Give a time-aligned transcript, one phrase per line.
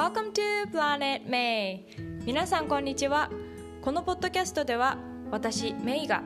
[0.00, 1.82] Welcome to Planet May.
[2.24, 3.28] 皆さんこんにちは。
[3.82, 4.96] このポッドキャストでは
[5.30, 6.22] 私メイが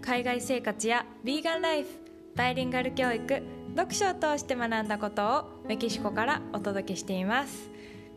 [0.00, 1.88] 海外生活やビーガンライフ
[2.34, 3.42] バイリンガル教育
[3.76, 7.68] 読書を通して学んだことをメキシコからお届けしています。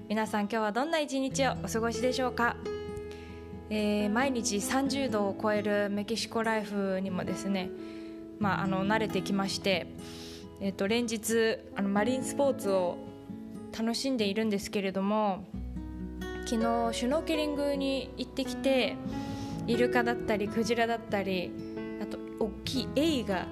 [0.08, 2.56] 皆さん今日はどんな一日をお過ごしでしょうか、
[3.70, 7.70] えー、毎日30度を超えるメキシコライフにもですね、
[8.40, 9.88] まあ、あの慣れてきまして、
[10.62, 13.11] えー、と連日あのマリンスポーツを
[13.78, 15.46] 楽しんでいるんですけれども
[16.46, 18.96] 昨日シュノーケリングに行ってきて
[19.68, 21.52] イルカだったりクジラだったり
[22.02, 23.48] あと大きいエイが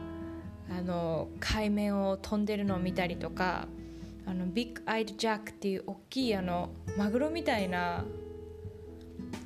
[0.69, 3.67] あの海面を飛んでるのを見たりとか
[4.25, 8.05] あのビッグアイドジャックっていう大きいあのマグロみたいな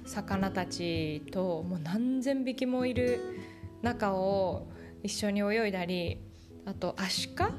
[0.05, 3.19] 魚たちともう何千匹もいる
[3.81, 4.67] 中を
[5.03, 6.19] 一緒に泳いだり
[6.65, 7.51] あとアシカ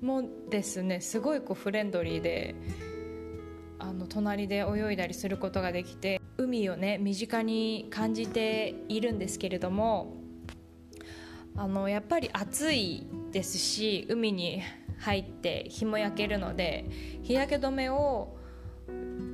[0.00, 2.54] もですねすごいこうフレンドリーで
[3.78, 10.16] あの隣で泳いだりすることができて海をね身近に感じているんですけれども
[11.56, 14.62] あのやっぱり暑いですし海に
[14.98, 16.86] 入って日も焼けるので
[17.22, 18.36] 日焼け止めを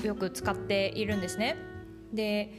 [0.02, 1.56] よく使っているんですね。
[2.12, 2.50] で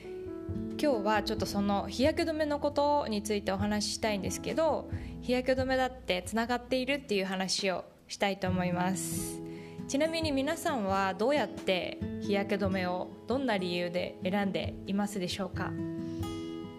[0.79, 4.89] 今日はちょっとその日焼け止めのことについてお話ししたいんですけど
[5.21, 9.41] 日焼け止めだってつながっているっていう話をしたいと思います。
[9.87, 15.71] ちなみに皆さんはどうやって日焼け止めをどんな理由で選んでいますでしょうか？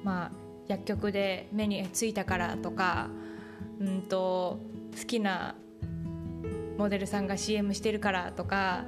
[0.02, 0.30] まあ
[0.66, 3.08] 薬局で目についたからとか
[3.80, 4.58] うんと
[4.98, 5.54] 好きな
[6.76, 8.84] モデルさんが CM してるからとか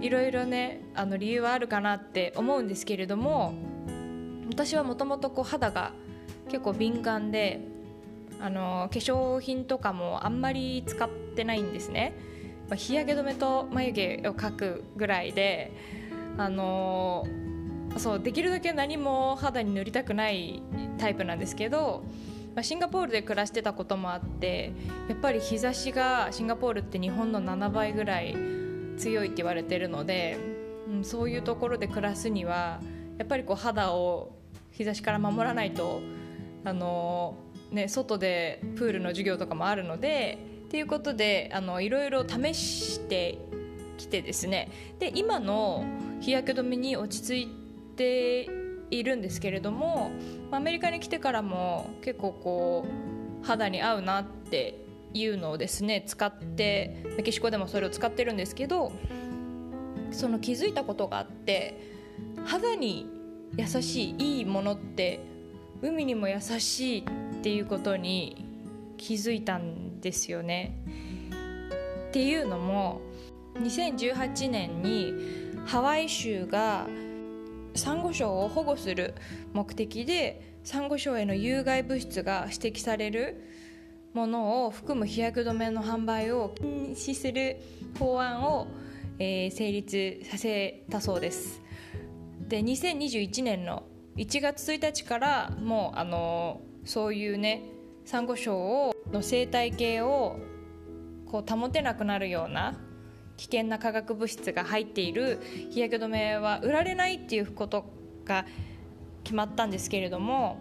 [0.00, 3.54] いろいろねあの理由はあるかなって思うんですけれども
[4.48, 5.92] 私はもともと肌が
[6.48, 7.60] 結構敏感で
[8.40, 12.14] あの化粧品とかもあんまり使ってないんですね。
[12.68, 15.72] まあ日焼け止めと眉毛を描くぐらいで
[16.38, 17.26] あの
[17.98, 20.62] そうできるだけ何も肌に塗りたくない
[20.98, 22.02] タイプなんですけど
[22.54, 24.72] まあシンガポールで暮らしてたこともあって
[25.08, 28.36] やっぱり日差しがシンガポールって日本の7倍ぐらい
[28.96, 30.38] 強いって言われてるので、
[30.88, 32.80] うん、そういうところで暮らすには
[33.18, 34.32] やっぱりこう肌を
[34.70, 36.00] 日差しから守らないと
[36.64, 37.34] あの、
[37.70, 40.38] ね、外でプールの授業とかもあるので
[40.72, 43.36] っていうことであのいろいろ試して
[43.98, 44.70] きてですね。
[44.98, 45.84] で今の
[46.22, 47.48] 日焼け止めに落ち着い
[47.94, 48.48] て
[48.90, 50.12] いるんですけれども
[50.50, 52.86] アメリカに来てからも結構こ
[53.42, 54.78] う肌に合うなって
[55.12, 58.92] いうのをですね使ってメキシコでもそれを使ってるんですけど
[60.10, 61.78] その気づいたことがあって
[62.46, 63.10] 肌に
[63.58, 65.20] 優しいいいものって
[65.82, 67.04] 海にも優しいっ
[67.42, 68.46] ていうことに
[68.96, 70.76] 気づいたんですよね。
[72.08, 73.00] っていうのも
[73.54, 75.14] 2018年に
[75.64, 76.86] ハワイ州が
[77.74, 79.14] サンゴ礁を保護する
[79.54, 83.42] 目的でサンゴ礁への有害物質が指摘される
[84.12, 87.56] ものを含む日焼け止めの販売を禁止する
[87.98, 88.66] 法案を、
[89.18, 91.62] えー、成立させたそうです
[92.48, 93.84] で2021年の
[94.16, 97.62] 1月1日からもうあのそういうね
[98.04, 100.38] サンゴ礁の生態系を
[101.26, 102.78] こう保てなくなるような
[103.36, 105.40] 危険な化学物質が入っている
[105.70, 107.86] 日焼け止めは売られないっていうこと
[108.24, 108.44] が
[109.24, 110.58] 決まったんですけれども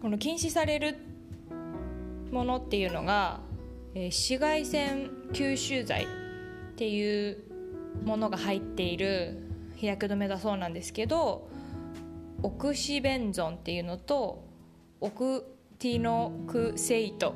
[0.00, 0.96] この禁止される
[2.30, 3.40] ものっていうのが、
[3.94, 6.06] えー、紫外線吸収剤っ
[6.76, 7.38] ていう
[8.04, 9.38] ものが入っている
[9.76, 11.48] 日焼け止めだそうなんですけど
[12.42, 14.44] オクシベンゾンっていうのと
[15.00, 15.51] オク
[15.82, 17.34] ティノクセイト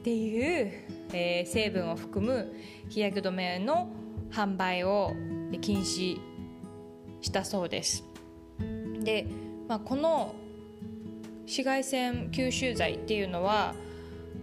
[0.00, 2.52] っていうえー、成分を含む
[2.88, 3.90] 日焼け止めの
[4.30, 5.12] 販売を
[5.60, 6.20] 禁止
[7.20, 8.04] したそうです。
[9.02, 9.26] で、
[9.68, 10.34] まあ、この
[11.42, 13.74] 紫外線吸収剤っていうのは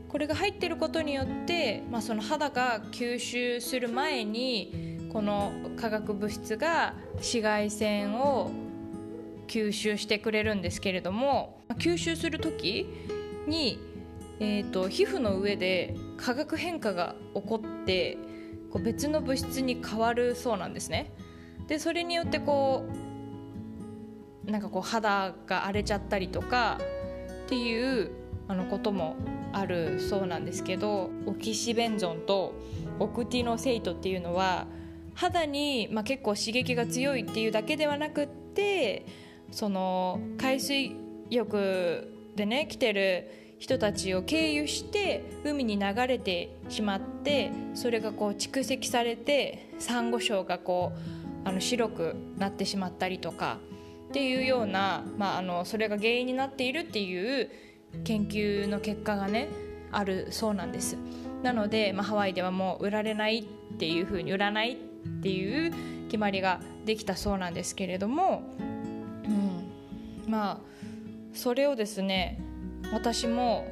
[0.10, 8.50] これが入ってることによって、まあ、その肌が吸収する前にこの化学物質が紫外線を
[9.48, 12.88] 吸収してくれるんですけれども吸収する時
[13.48, 13.80] に
[14.40, 18.18] えーと、皮膚の上で化学変化が起こって
[18.70, 21.14] こう別の物質に変わるそうなんですね。
[21.68, 22.86] でそれによってこ
[24.48, 26.80] うなんかこう肌が荒れちゃったりとか
[27.46, 28.12] っていう
[28.48, 29.16] あのことも
[29.54, 32.54] あるそうなんですけどオキシベンゾンと
[33.00, 34.68] オクティノセイトっていうのは
[35.16, 39.06] 肌に、まあ、結構刺激が強いっていうだけではなくって
[39.50, 40.96] その海水
[41.30, 43.30] 浴でね来てる
[43.60, 50.92] 人たちを経由して海に流れてしまってそれがこう蓄積されてサンゴ礁がこ
[51.46, 53.60] うあの白くなってしまったりとか
[54.10, 57.50] っていうような、まあ、あのそれが原因になっているっていう
[58.04, 59.50] 研究の結果がね
[59.92, 60.98] あるそうなんです。
[61.44, 64.76] なので、まあ、ハワイではもう売られないっていうふうに売らないっ
[65.22, 65.74] ていう
[66.08, 68.44] 決まりができたそうなんですけれども、
[69.26, 70.85] うん、まあ
[71.36, 72.42] それをですね
[72.92, 73.68] 私も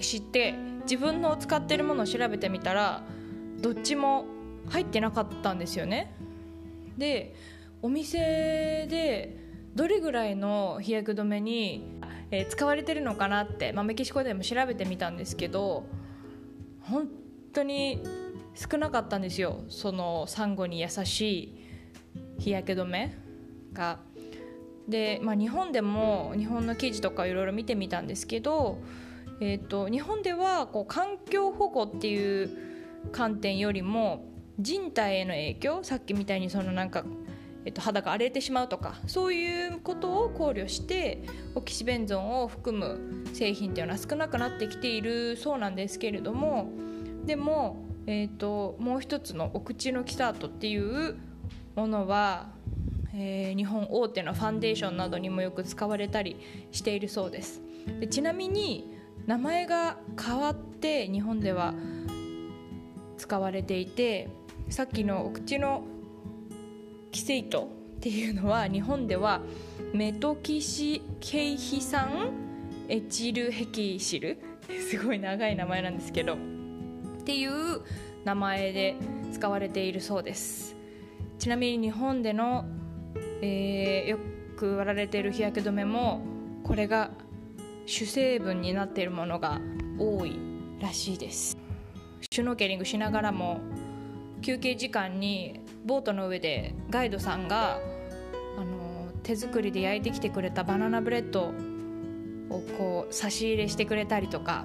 [0.00, 3.04] 知って自分の使ってるものを調べてみたら
[3.60, 4.24] どっちも
[4.68, 6.14] 入ってなかったんですよね
[6.98, 7.34] で
[7.82, 9.36] お店で
[9.74, 11.98] どれぐらいの日焼け止めに、
[12.50, 15.86] 使われてるのかなって、まあ、メキシコでも調べてみたんですけど
[16.80, 17.08] 本
[17.52, 18.02] 当に
[18.54, 21.58] 少なかったんですよそのサンゴに優しい
[22.38, 23.14] 日焼け止め
[23.72, 24.11] が。
[24.88, 28.78] で、まあ、日本でも日本の記事とかいろいろ見てみたんですけど、
[29.40, 32.50] えーと、日本ではこう環境保護っていう
[33.12, 34.24] 観点よりも
[34.58, 37.04] 人体への影響さっきみたいにそのなんか
[37.64, 41.22] えっと、肌が荒れてしまうとかそういうことを考慮して
[41.54, 46.72] オキシベンゾンを含む製品っていうのは少なくなってきているそうなんですけれども
[47.24, 51.16] でも、えーと、もう一つのお口のキサートっていう
[51.76, 52.50] ものは、
[53.14, 56.36] えー、日本大手のファンデーションなどにもよく使われたり
[56.70, 57.60] しているそうです。
[58.00, 61.74] でちなみに名前が変わって日本では
[63.16, 64.28] 使われていて
[64.68, 65.84] さっきのお口の
[67.10, 69.42] キセイトっていうのは日本では
[69.92, 72.30] メトキシケイヒ酸
[72.88, 74.38] エチルヘキシル。
[74.90, 76.34] すごい長い名前なんですけど。
[76.34, 76.36] っ
[77.24, 77.80] ていう
[78.24, 78.96] 名前で
[79.32, 80.76] 使われているそうです。
[81.38, 82.64] ちなみに日本での、
[83.40, 84.18] えー、よ
[84.56, 86.20] く割られている日焼け止めも
[86.64, 87.10] これが
[87.86, 89.60] 主成分になっているものが
[89.98, 90.38] 多い
[90.80, 91.58] らしいです。
[92.30, 93.60] シュノーケリングしながらも
[94.40, 97.78] 休憩時間にボートの上でガイドさんが
[98.56, 101.52] あの手作りで焼いてきてくれたバナナブレッド
[102.48, 104.64] をこう差し入れしてくれたりとか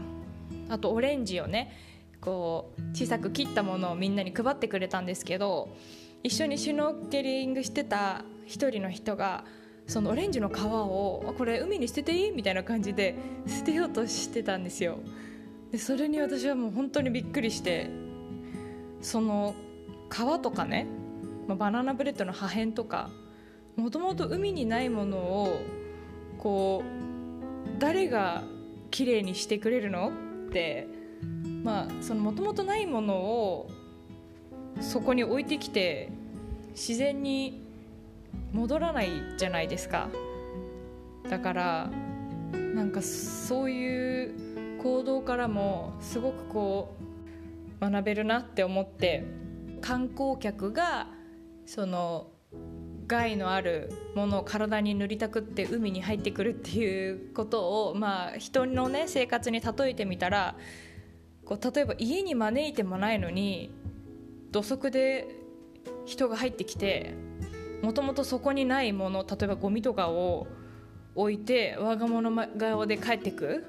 [0.69, 1.71] あとオレンジをね
[2.21, 5.75] こう小さく切ったものをみんなに配ってくれたんですけど
[6.23, 9.43] 一緒にシュノーケリングしてた一人の人が
[9.85, 12.31] そのオレンジの皮をこれ海に捨てていい？
[12.31, 13.15] みたいな感じで
[13.45, 14.97] 捨てようとしてたんですよ。
[15.71, 17.89] でそれに私はもう本当にびっくりして
[19.01, 19.53] その
[20.09, 20.87] 皮とかね
[21.47, 23.09] まあ、バナナブレッドの破片とか
[23.77, 25.61] もともと海にないものを
[26.37, 28.43] こう誰が
[28.91, 30.11] きれいにしてくれるの？
[30.47, 30.87] って
[31.63, 33.69] まあそのもともとないものを
[34.81, 36.09] そこに置いてきて
[36.71, 37.66] 自然に
[38.51, 40.09] 戻らないじゃないですか。
[41.29, 41.91] だから
[42.51, 46.95] なんかそういう行動からもすごくこ
[47.81, 49.23] う学べるなって思って
[49.81, 51.07] 観光客が
[51.65, 52.27] その
[53.07, 60.55] 害のあるものを体に塗りたくって海に入ってくるっていうことを、まあ、人の、ね、生活に例えてみたら
[61.45, 63.71] こう例えば家に招いてもないのに
[64.51, 65.27] 土足で
[66.05, 67.13] 人が入ってきて
[67.81, 70.47] もともとそこにないもの例えばゴミとかを
[71.15, 73.65] 置いて我が物顔で帰ってく、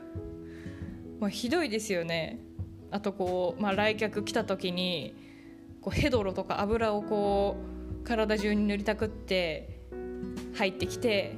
[1.20, 2.40] まあ、ひどいですよね。
[2.90, 5.14] あとこう、まあ、来客来た時に
[5.80, 7.56] こうヘドロとか油をこ
[8.02, 9.80] う体中に塗りたくって
[10.54, 11.36] 入ってきて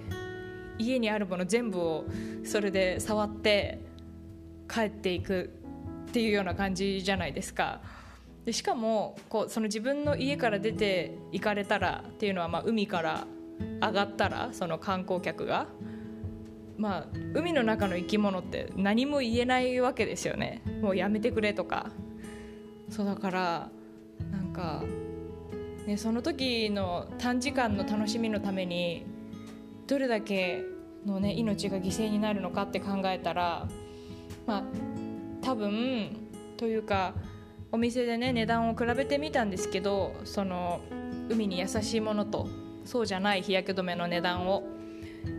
[0.78, 2.04] 家にあるもの全部を
[2.44, 3.80] それで触って
[4.68, 5.50] 帰っていく
[6.08, 7.80] っていうような感じじゃないですか。
[8.44, 13.26] でしかもこうその自分の家から出て行かれたらっていうのはまあ海から
[13.80, 15.66] 上がったらその観光客が、
[16.78, 20.62] まあ、海の中の生き物って何も言えないわけですよね。
[20.80, 21.90] もうやめてくれとか。
[22.88, 23.70] そうだから
[24.32, 24.82] なんか
[25.86, 29.06] ね、その時の短時間の楽しみのために
[29.86, 30.62] どれだけ
[31.04, 33.66] の、ね、命が犠牲になるのかって考えたら
[34.46, 34.62] まあ
[35.42, 36.16] 多分
[36.56, 37.14] というか
[37.72, 40.80] お店でね値段を比べてみたんですけどその
[41.28, 42.48] 海に優しいものと
[42.84, 44.64] そうじゃない日焼け止めの値段を。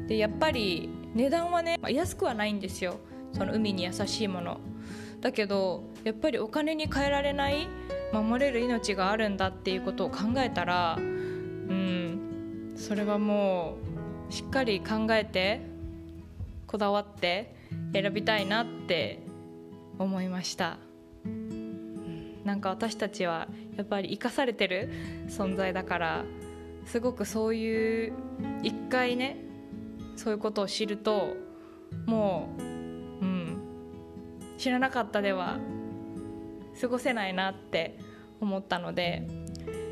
[0.07, 2.99] でやっぱり値段はね安くはないんですよ。
[3.33, 4.59] その海に優しいもの。
[5.19, 7.67] だけどやっぱりお金に換えられない
[8.13, 13.75] 守れる命があるんだっていうことを考えたらうんそれはも
[14.29, 15.61] うしっかり考えて
[16.65, 17.53] こだわって
[17.93, 19.21] 選びたいなって
[19.99, 20.90] 思いました。
[22.43, 24.89] なんか私たちはやっぱり生かされてる
[25.27, 26.25] 存在だから
[26.85, 28.13] すごくそういう
[28.63, 29.37] 一回ね
[30.15, 31.35] そういうことを知ると
[32.05, 32.65] もう、う
[33.25, 33.61] ん、
[34.57, 35.59] 知らなかったでは
[36.79, 37.97] 過ごせないなって
[38.39, 39.27] 思ったので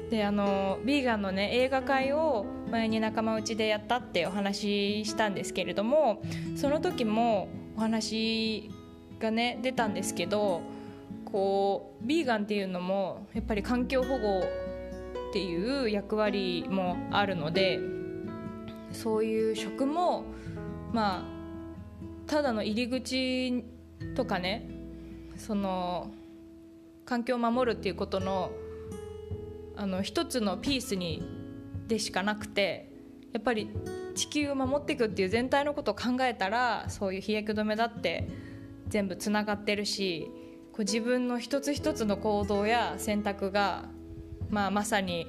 [0.09, 6.21] であのビーガンのね映画会を前に仲間内でやったってお話ししたんですけれども
[6.55, 8.71] その時もお話
[9.19, 10.61] がね出たんですけど
[11.31, 14.39] こうビーガンっていうのもやっぱり環境保護
[15.29, 17.79] っていう役割もあるので
[18.91, 20.25] そういう食も
[20.91, 21.39] まあ
[22.27, 23.63] ただの入り口
[24.15, 24.69] とかね
[25.37, 26.11] その
[27.05, 28.51] 環境を守るっていうことの
[29.75, 31.23] あの一つのピースに
[31.87, 32.91] でしかなくて
[33.33, 33.69] やっぱり
[34.13, 38.27] 地球を守っていくっていう全体のことを考えたらそういう日焼け止めだって
[38.89, 40.29] 全部つながってるし
[40.79, 43.83] こう自分の一つ一つの行動や選択が、
[44.49, 45.27] まあ、まさに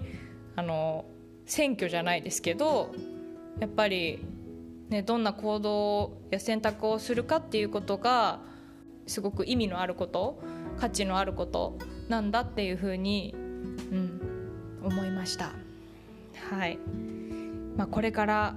[0.55, 1.07] あの
[1.45, 2.95] 選挙じゃないですけど
[3.59, 4.25] やっぱり、
[4.91, 8.39] ね、どんな行動や選択をするかっていうことが
[9.09, 10.41] すごく意味のあること
[10.79, 11.77] 価値のあること
[12.09, 13.39] なんだっていうふうに、う
[13.97, 14.21] ん、
[14.85, 15.51] 思いました。
[16.49, 16.79] はい
[17.77, 18.55] まあ、これから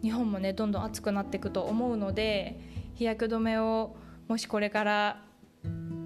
[0.00, 2.60] 日本もねどんどん暑くなっていくと思うので
[2.94, 3.96] 日焼け止めを
[4.28, 5.29] もしこれから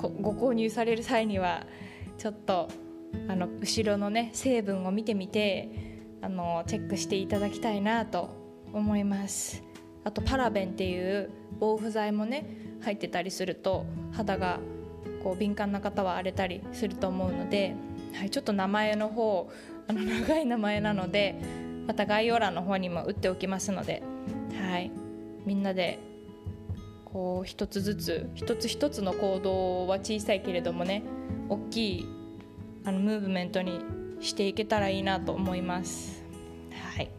[0.08, 1.66] ご購入される際には
[2.18, 2.68] ちょっと
[3.28, 5.68] あの後ろのね成分を見てみて
[6.22, 8.30] あのチェックしていただきたいなと
[8.72, 9.62] 思います。
[10.04, 12.46] あとパラベンっていう防腐剤もね
[12.82, 14.60] 入ってたりすると肌が
[15.22, 17.74] こう敏感な方は荒れたりすると思うので、
[18.14, 19.50] はい、ちょっと名前の方
[19.88, 21.36] あの 長い名前なので
[21.86, 24.02] また概要欄の方にも打っておきますので、
[24.70, 24.90] はい、
[25.46, 25.98] みんなで
[27.14, 31.04] こう一つずつ一つ一つの行動は小さいけれどもね
[31.48, 32.08] 大きい
[32.84, 33.80] あのムーブメントに
[34.20, 36.24] していけたらいいなと思います。
[36.72, 37.10] はい。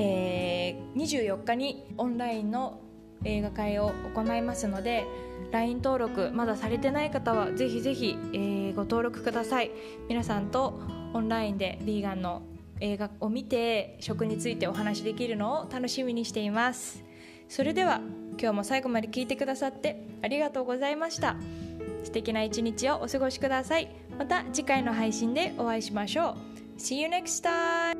[0.00, 2.80] えー、24日にオンラインの
[3.24, 5.04] 映画会を行いますので
[5.52, 9.70] LINE 登録まだされてない方はぜひぜひ、えー、ご登録ください。
[10.08, 10.80] 皆さんと
[11.14, 12.42] オンラインでヴィーガンの
[12.80, 17.04] 映画を見て食についてお話しできるのを楽しみにしています。
[17.48, 18.00] それでは
[18.40, 21.36] 今日も最後まで聞いてくださってありがとうございました。
[22.04, 23.88] 素敵な一日をお過ごしください。
[24.18, 26.36] また次回の配信でお会いしましょ
[26.76, 26.78] う。
[26.78, 27.97] See you next time!